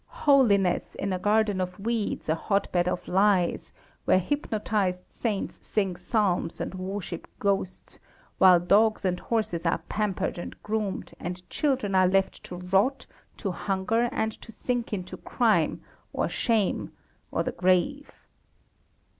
Holiness! 0.23 0.95
In 0.95 1.13
a 1.13 1.19
garden 1.19 1.61
of 1.61 1.79
weeds, 1.79 2.27
a 2.27 2.33
hotbed 2.33 2.87
of 2.87 3.07
lies, 3.07 3.71
where 4.05 4.17
hypnotised 4.17 5.03
saints 5.09 5.59
sing 5.63 5.95
psalms 5.95 6.59
and 6.59 6.73
worship 6.73 7.27
ghosts, 7.37 7.99
while 8.39 8.59
dogs 8.59 9.05
and 9.05 9.19
horses 9.19 9.63
are 9.63 9.77
pampered 9.89 10.39
and 10.39 10.59
groomed, 10.63 11.13
and 11.19 11.47
children 11.51 11.93
are 11.93 12.07
left 12.07 12.43
to 12.45 12.55
rot, 12.55 13.05
to 13.37 13.51
hunger, 13.51 14.09
and 14.11 14.31
to 14.41 14.51
sink 14.51 14.91
into 14.91 15.17
crime, 15.17 15.83
or 16.13 16.27
shame, 16.27 16.91
or 17.31 17.43
the 17.43 17.51
grave. 17.51 18.09